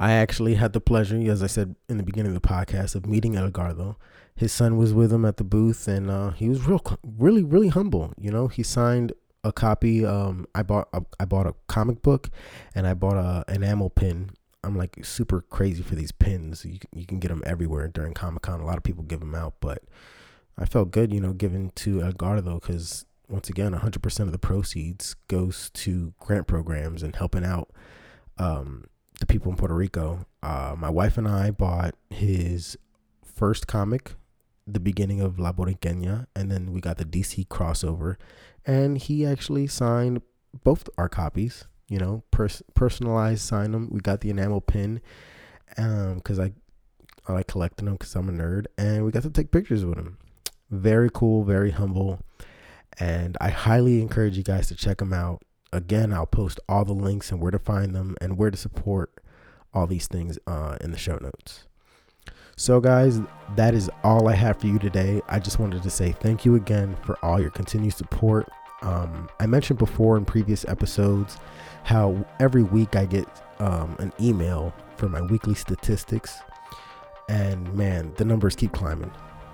I 0.01 0.13
actually 0.13 0.55
had 0.55 0.73
the 0.73 0.81
pleasure, 0.81 1.17
as 1.31 1.43
I 1.43 1.47
said 1.47 1.77
in 1.89 1.99
the 1.99 2.03
beginning 2.03 2.35
of 2.35 2.43
the 2.43 2.49
podcast, 2.49 2.97
of 2.97 3.07
meeting 3.07 3.37
Edgardo 3.37 3.97
his 4.41 4.53
son 4.53 4.79
was 4.79 4.95
with 4.95 5.13
him 5.13 5.27
at 5.27 5.37
the 5.37 5.45
booth, 5.45 5.87
and 5.87 6.11
uh, 6.11 6.31
he 6.31 6.49
was 6.49 6.67
real, 6.67 6.83
really, 7.19 7.45
really 7.45 7.69
humble. 7.69 8.15
You 8.17 8.31
know, 8.31 8.49
he 8.49 8.63
signed 8.63 9.13
a 9.45 9.53
copy. 9.53 10.03
Um, 10.07 10.47
I 10.55 10.63
bought, 10.63 10.89
a, 10.95 11.03
I 11.21 11.27
bought 11.27 11.47
a 11.47 11.55
comic 11.67 12.01
book, 12.01 12.31
and 12.75 12.87
I 12.87 12.95
bought 12.95 13.19
a 13.19 13.45
enamel 13.53 13.91
pin. 13.91 14.31
I'm 14.65 14.75
like 14.79 15.05
super 15.05 15.43
crazy 15.43 15.83
for 15.83 15.95
these 15.95 16.11
pins. 16.11 16.65
You 16.65 16.79
you 16.91 17.05
can 17.05 17.19
get 17.19 17.29
them 17.29 17.43
everywhere 17.45 17.87
during 17.89 18.15
Comic 18.15 18.41
Con. 18.41 18.61
A 18.61 18.65
lot 18.65 18.79
of 18.79 18.83
people 18.83 19.05
give 19.05 19.21
them 19.21 19.35
out, 19.35 19.57
but 19.61 19.83
I 20.57 20.65
felt 20.65 20.91
good, 20.91 21.13
you 21.13 21.21
know, 21.21 21.35
giving 21.35 21.71
to 21.73 22.03
Edgardo 22.03 22.55
because 22.55 23.05
once 23.29 23.51
again, 23.51 23.75
100% 23.75 24.21
of 24.21 24.33
the 24.33 24.39
proceeds 24.39 25.17
goes 25.29 25.69
to 25.75 26.15
grant 26.19 26.47
programs 26.47 27.03
and 27.03 27.15
helping 27.15 27.45
out 27.45 27.69
um, 28.39 28.85
the 29.21 29.27
people 29.27 29.51
in 29.51 29.57
Puerto 29.57 29.75
Rico. 29.75 30.27
Uh, 30.43 30.75
my 30.77 30.91
wife 30.91 31.17
and 31.17 31.29
I 31.29 31.51
bought 31.51 31.95
his 32.11 32.77
first 33.23 33.67
comic 33.67 34.15
the 34.67 34.81
beginning 34.81 35.21
of 35.21 35.39
La 35.39 35.53
Boriqueña, 35.53 36.27
and 36.35 36.51
then 36.51 36.73
we 36.73 36.81
got 36.81 36.97
the 36.99 37.05
DC 37.05 37.47
crossover, 37.49 38.17
and 38.67 38.99
he 38.99 39.25
actually 39.25 39.67
signed 39.67 40.23
both 40.65 40.89
our 40.99 41.09
copies. 41.09 41.67
You 41.89 41.99
know, 41.99 42.23
pers- 42.31 42.63
personalized, 42.75 43.43
signed 43.43 43.75
them. 43.75 43.89
We 43.91 44.01
got 44.01 44.21
the 44.21 44.31
enamel 44.31 44.61
pin, 44.61 45.01
um, 45.77 46.17
because 46.17 46.39
I 46.39 46.53
I 47.27 47.33
like 47.33 47.49
collecting 47.49 47.87
them 47.87 47.95
because 47.95 48.15
I'm 48.15 48.29
a 48.29 48.33
nerd, 48.33 48.67
and 48.79 49.05
we 49.05 49.11
got 49.11 49.23
to 49.25 49.31
take 49.31 49.51
pictures 49.51 49.85
with 49.85 49.99
him. 49.99 50.19
Very 50.71 51.11
cool, 51.13 51.45
very 51.45 51.73
humble, 51.73 52.21
and 52.99 53.37
I 53.41 53.51
highly 53.51 54.01
encourage 54.01 54.37
you 54.37 54.45
guys 54.45 54.69
to 54.69 54.75
check 54.75 55.01
him 55.01 55.13
out. 55.13 55.43
Again, 55.73 56.13
I'll 56.13 56.27
post 56.27 56.59
all 56.69 56.85
the 56.85 56.93
links 56.93 57.31
and 57.31 57.41
where 57.41 57.53
to 57.53 57.59
find 57.59 57.95
them 57.95 58.17
and 58.21 58.37
where 58.37 58.51
to 58.51 58.57
support 58.57 59.13
all 59.73 59.87
these 59.87 60.07
things 60.07 60.39
uh, 60.47 60.77
in 60.81 60.91
the 60.91 60.99
show 60.99 61.17
notes. 61.19 61.67
So, 62.57 62.81
guys, 62.81 63.21
that 63.57 63.73
is 63.73 63.89
all 64.03 64.29
I 64.29 64.35
have 64.35 64.61
for 64.61 64.67
you 64.67 64.79
today. 64.79 65.23
I 65.29 65.39
just 65.39 65.59
wanted 65.59 65.83
to 65.83 65.91
say 65.91 66.13
thank 66.13 66.45
you 66.45 66.57
again 66.57 66.97
for 67.05 67.19
all 67.25 67.41
your 67.41 67.51
continued 67.51 67.95
support. 67.95 68.51
Um, 68.83 69.29
I 69.39 69.47
mentioned 69.47 69.79
before 69.79 70.17
in 70.17 70.25
previous 70.25 70.67
episodes 70.67 71.39
how 71.85 72.23
every 72.39 72.63
week 72.63 72.97
I 72.97 73.07
get 73.07 73.27
um, 73.61 73.97
an 73.99 74.13
email 74.21 74.75
for 74.97 75.09
my 75.09 75.23
weekly 75.23 75.55
statistics, 75.55 76.39
and 77.29 77.73
man, 77.75 78.13
the 78.17 78.25
numbers 78.25 78.57
keep 78.57 78.73
climbing. 78.73 79.13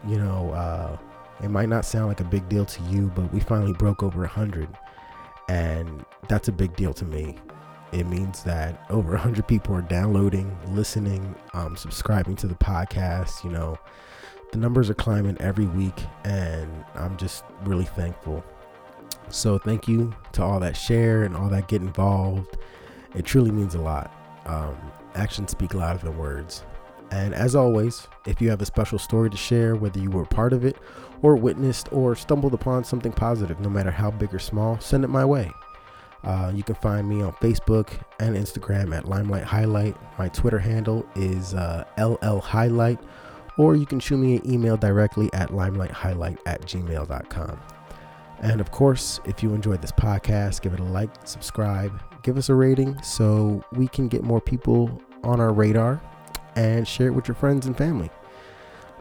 You 0.09 0.19
know, 0.19 0.51
uh, 0.51 0.99
it 1.43 1.51
might 1.51 1.69
not 1.69 1.85
sound 1.85 2.09
like 2.09 2.21
a 2.21 2.25
big 2.25 2.49
deal 2.49 2.65
to 2.65 2.83
you, 2.85 3.13
but 3.15 3.33
we 3.33 3.41
finally 3.41 3.73
broke 3.73 4.03
over 4.03 4.21
100, 4.21 4.69
and 5.49 6.05
that's 6.29 6.49
a 6.49 6.53
big 6.53 6.75
deal 6.77 6.93
to 6.93 7.05
me 7.05 7.37
it 7.93 8.07
means 8.07 8.43
that 8.43 8.85
over 8.91 9.11
100 9.13 9.47
people 9.47 9.75
are 9.75 9.83
downloading, 9.83 10.57
listening, 10.69 11.35
um, 11.55 11.77
subscribing 11.77 12.37
to 12.37 12.47
the 12.47 12.55
podcast. 12.55 13.45
You 13.45 13.51
know, 13.51 13.79
the 14.53 14.59
numbers 14.59 14.91
are 14.91 14.95
climbing 14.95 15.37
every 15.41 15.67
week, 15.67 15.99
and 16.25 16.85
I'm 16.95 17.17
just 17.17 17.45
really 17.63 17.85
thankful. 17.85 18.45
So, 19.29 19.59
thank 19.59 19.89
you 19.89 20.15
to 20.33 20.43
all 20.43 20.61
that 20.61 20.77
share 20.77 21.25
and 21.25 21.37
all 21.37 21.49
that 21.49 21.69
get 21.69 21.81
involved. 21.81 22.59
It 23.15 23.25
truly 23.25 23.51
means 23.51 23.75
a 23.75 23.81
lot. 23.81 24.13
Um, 24.47 24.77
actions 25.15 25.53
speak 25.53 25.75
louder 25.75 25.99
than 25.99 26.19
words. 26.19 26.65
And 27.11 27.35
as 27.35 27.55
always, 27.55 28.09
if 28.27 28.41
you 28.41 28.51
have 28.51 28.61
a 28.63 28.67
special 28.67 28.99
story 28.99 29.31
to 29.31 29.37
share, 29.37 29.77
whether 29.77 29.99
you 30.01 30.11
were 30.11 30.25
part 30.25 30.53
of 30.53 30.65
it 30.65 30.77
or 31.27 31.35
witnessed 31.35 31.93
or 31.93 32.15
stumbled 32.15 32.55
upon 32.55 32.85
something 32.85 33.11
positive, 33.11 33.59
no 33.59 33.69
matter 33.69 33.91
how 33.91 34.13
big 34.13 34.33
or 34.33 34.39
small, 34.39 34.79
send 34.79 35.03
it 35.03 35.09
my 35.09 35.25
way. 35.25 35.51
Uh, 36.23 36.53
you 36.55 36.63
can 36.63 36.77
find 36.77 37.09
me 37.09 37.21
on 37.21 37.33
Facebook 37.35 37.89
and 38.21 38.37
Instagram 38.37 38.97
at 38.97 39.09
Limelight 39.09 39.43
Highlight. 39.43 39.97
My 40.21 40.29
Twitter 40.29 40.61
handle 40.61 41.05
is 41.17 41.53
uh, 41.53 41.83
LL 41.99 42.39
Highlight, 42.39 43.01
or 43.59 43.75
you 43.75 43.87
can 43.87 43.99
shoot 43.99 44.19
me 44.19 44.37
an 44.37 44.49
email 44.49 44.77
directly 44.77 45.29
at 45.33 45.53
limelight.highlight 45.53 46.39
at 46.47 46.63
gmail.com. 46.63 47.61
And 48.43 48.61
of 48.61 48.71
course, 48.71 49.19
if 49.25 49.43
you 49.43 49.53
enjoyed 49.53 49.83
this 49.83 49.91
podcast, 49.91 50.63
give 50.63 50.75
it 50.75 50.81
a 50.81 50.85
like, 50.85 51.11
subscribe, 51.27 52.01
give 52.23 52.39
us 52.39 52.51
a 52.51 52.55
rating 52.55 53.03
so 53.03 53.65
we 53.73 53.89
can 53.89 54.07
get 54.07 54.23
more 54.23 54.41
people 54.41 55.03
on 55.25 55.41
our 55.41 55.53
radar 55.53 56.01
and 56.55 56.87
share 56.87 57.09
it 57.09 57.15
with 57.15 57.27
your 57.27 57.35
friends 57.35 57.67
and 57.67 57.77
family. 57.77 58.11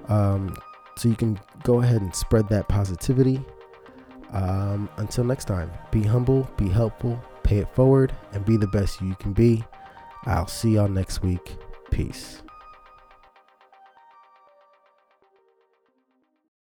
Um, 0.08 0.56
so 0.98 1.10
you 1.10 1.16
can 1.16 1.40
go 1.64 1.82
ahead 1.82 2.02
and 2.02 2.16
spread 2.16 2.48
that 2.50 2.68
positivity. 2.68 3.42
Um, 4.32 4.90
until 4.98 5.24
next 5.24 5.46
time, 5.46 5.72
be 5.92 6.02
humble, 6.04 6.50
be 6.58 6.68
helpful, 6.68 7.22
pay 7.44 7.60
it 7.60 7.74
forward, 7.74 8.14
and 8.34 8.44
be 8.46 8.58
the 8.58 8.68
best 8.68 9.02
you 9.02 9.16
can 9.16 9.34
be. 9.34 9.64
I'll 10.26 10.48
see 10.48 10.72
y'all 10.72 10.88
next 10.88 11.22
week. 11.22 11.58
Peace. 11.92 12.42